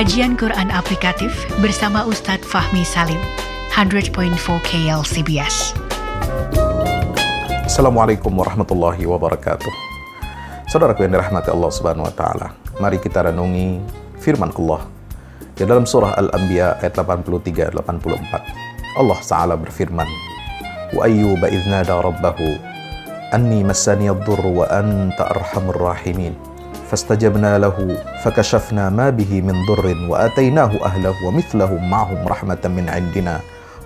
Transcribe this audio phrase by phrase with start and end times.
[0.00, 1.28] Kajian Quran Aplikatif
[1.60, 3.20] bersama Ustadz Fahmi Salim,
[3.76, 4.32] 100.4
[4.64, 5.76] KLCBS.
[7.68, 9.68] Assalamualaikum warahmatullahi wabarakatuh.
[10.72, 13.84] Saudaraku yang dirahmati Allah Subhanahu wa taala, mari kita renungi
[14.24, 14.88] firman Allah
[15.52, 18.96] di dalam surah Al-Anbiya ayat 83 84.
[19.04, 20.08] Allah Ta'ala berfirman,
[20.96, 22.48] "Wa ayyuba idz nada rabbahu
[23.36, 26.49] anni massani ad-durru wa anta arhamur rahimin."
[26.90, 27.76] فاستجبنا له
[28.26, 33.40] فكشفنا ما به من ضر وآتيناه أهله ومثلهم معهم رحمة من عندنا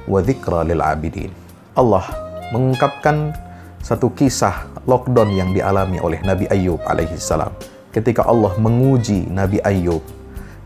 [0.08, 1.28] وذكرى indina الله.
[1.76, 2.06] Allah
[2.56, 3.36] mengungkapkan
[3.84, 7.52] satu kisah lockdown yang dialami oleh Nabi Ayub alaihi salam.
[7.92, 10.00] Ketika Allah menguji Nabi Ayub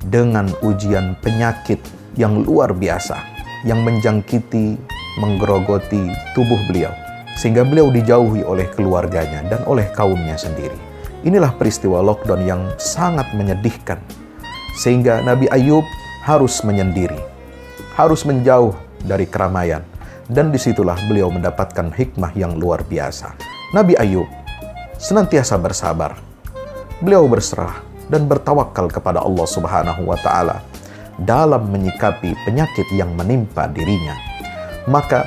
[0.07, 1.82] dengan ujian penyakit
[2.15, 3.18] yang luar biasa
[3.66, 4.79] yang menjangkiti,
[5.18, 6.95] menggerogoti tubuh beliau
[7.34, 10.88] sehingga beliau dijauhi oleh keluarganya dan oleh kaumnya sendiri.
[11.27, 13.98] Inilah peristiwa lockdown yang sangat menyedihkan.
[14.78, 15.82] Sehingga Nabi Ayub
[16.22, 17.18] harus menyendiri,
[17.98, 18.70] harus menjauh
[19.02, 19.82] dari keramaian.
[20.28, 23.34] Dan di situlah beliau mendapatkan hikmah yang luar biasa.
[23.74, 24.28] Nabi Ayub
[25.01, 26.20] senantiasa bersabar.
[27.02, 30.62] Beliau berserah dan bertawakal kepada Allah Subhanahu wa taala
[31.18, 34.15] dalam menyikapi penyakit yang menimpa dirinya.
[34.87, 35.26] Maka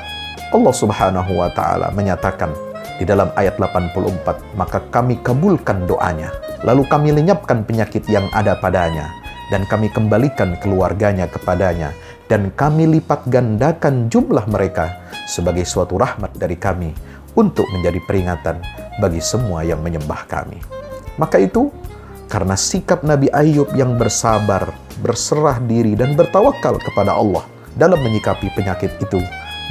[0.52, 6.28] Allah Subhanahu wa taala menyatakan di dalam ayat 84, maka kami kabulkan doanya.
[6.62, 9.10] Lalu kami lenyapkan penyakit yang ada padanya.
[9.48, 11.92] Dan kami kembalikan keluarganya kepadanya.
[12.28, 14.88] Dan kami lipat gandakan jumlah mereka
[15.28, 16.96] sebagai suatu rahmat dari kami
[17.36, 18.60] untuk menjadi peringatan
[19.00, 20.56] bagi semua yang menyembah kami.
[21.20, 21.68] Maka itu,
[22.32, 24.72] karena sikap Nabi Ayub yang bersabar,
[25.04, 27.44] berserah diri, dan bertawakal kepada Allah
[27.76, 29.20] dalam menyikapi penyakit itu,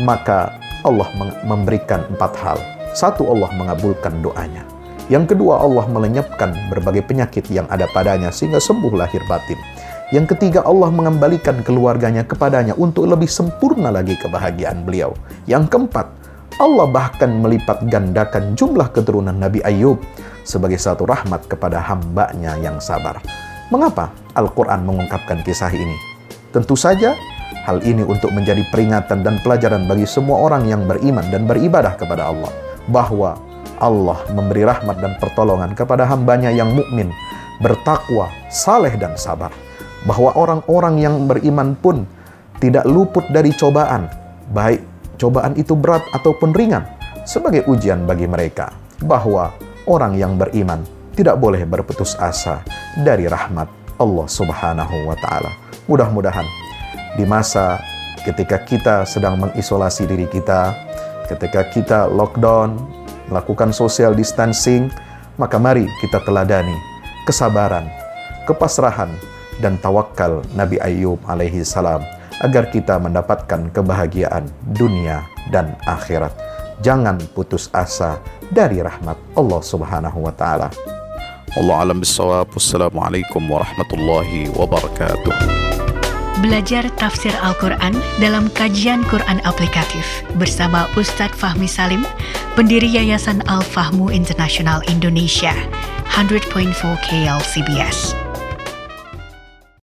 [0.05, 0.53] maka
[0.85, 1.09] Allah
[1.45, 4.67] memberikan empat hal satu, Allah mengabulkan doanya.
[5.11, 9.59] Yang kedua, Allah melenyapkan berbagai penyakit yang ada padanya sehingga sembuh lahir batin.
[10.11, 15.11] Yang ketiga, Allah mengembalikan keluarganya kepadanya untuk lebih sempurna lagi kebahagiaan beliau.
[15.47, 16.07] Yang keempat,
[16.59, 19.99] Allah bahkan melipat gandakan jumlah keturunan Nabi Ayub
[20.43, 23.19] sebagai satu rahmat kepada hambanya yang sabar.
[23.71, 25.95] Mengapa Al-Quran mengungkapkan kisah ini?
[26.51, 27.15] Tentu saja
[27.67, 32.27] hal ini untuk menjadi peringatan dan pelajaran bagi semua orang yang beriman dan beribadah kepada
[32.27, 33.37] Allah bahwa
[33.81, 37.09] Allah memberi rahmat dan pertolongan kepada hambanya yang mukmin,
[37.61, 39.49] bertakwa, saleh dan sabar.
[40.05, 42.05] Bahwa orang-orang yang beriman pun
[42.57, 44.09] tidak luput dari cobaan,
[44.53, 44.81] baik
[45.17, 46.85] cobaan itu berat ataupun ringan,
[47.25, 48.73] sebagai ujian bagi mereka.
[49.01, 49.53] Bahwa
[49.89, 50.81] orang yang beriman
[51.17, 52.61] tidak boleh berputus asa
[53.01, 55.51] dari rahmat Allah Subhanahu wa Ta'ala.
[55.85, 56.45] Mudah-mudahan
[57.17, 57.81] di masa
[58.25, 60.73] ketika kita sedang mengisolasi diri kita,
[61.31, 62.75] ketika kita lockdown,
[63.31, 64.91] melakukan social distancing,
[65.39, 66.75] maka mari kita teladani
[67.23, 67.87] kesabaran,
[68.49, 69.09] kepasrahan,
[69.61, 72.01] dan tawakal Nabi Ayub alaihi salam
[72.41, 75.21] agar kita mendapatkan kebahagiaan dunia
[75.53, 76.33] dan akhirat.
[76.81, 78.17] Jangan putus asa
[78.49, 80.73] dari rahmat Allah Subhanahu wa taala.
[81.53, 82.49] Allah alam bisawab.
[82.57, 85.70] Wassalamualaikum warahmatullahi wabarakatuh.
[86.41, 92.01] Belajar tafsir Al-Quran dalam kajian Quran aplikatif bersama Ustadz Fahmi Salim,
[92.57, 95.53] pendiri Yayasan Al-Fahmu International Indonesia,
[96.09, 96.73] 100.4
[97.05, 98.20] KLCBS.